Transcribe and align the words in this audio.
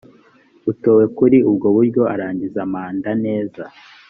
utowe 0.71 1.05
kuri 1.17 1.37
ubwo 1.49 1.67
buryo 1.75 2.01
arangiza 2.13 2.59
manda 2.73 3.11
neza. 3.25 3.63